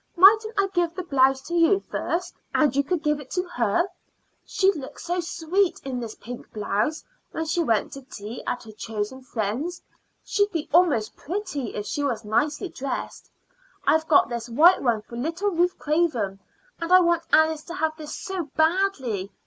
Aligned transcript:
Mightn't 0.17 0.55
I 0.57 0.67
give 0.73 0.95
the 0.95 1.03
blouse 1.03 1.41
to 1.43 1.53
you 1.53 1.79
first, 1.79 2.33
and 2.55 2.75
you 2.75 2.83
could 2.83 3.03
give 3.03 3.19
it 3.19 3.29
to 3.33 3.43
her? 3.43 3.85
She'd 4.43 4.75
look 4.75 4.97
so 4.97 5.19
sweet 5.19 5.79
in 5.85 5.99
this 5.99 6.15
pink 6.15 6.51
blouse 6.53 7.03
when 7.29 7.45
she 7.45 7.61
went 7.63 7.91
to 7.93 8.01
tea 8.01 8.43
at 8.47 8.63
her 8.63 8.71
chosen 8.71 9.21
friends. 9.21 9.83
She'd 10.23 10.51
be 10.51 10.67
almost 10.73 11.15
pretty 11.15 11.75
if 11.75 11.85
she 11.85 12.03
was 12.03 12.25
nicely 12.25 12.69
dressed. 12.69 13.29
I've 13.85 14.07
got 14.07 14.27
this 14.27 14.49
white 14.49 14.81
one 14.81 15.03
for 15.03 15.17
little 15.17 15.51
Ruth 15.51 15.77
Craven, 15.77 16.39
and 16.79 16.91
I 16.91 16.99
want 16.99 17.21
Alice 17.31 17.63
to 17.65 17.75
have 17.75 17.95
this 17.97 18.15
so 18.17 18.45
badly. 18.55 19.31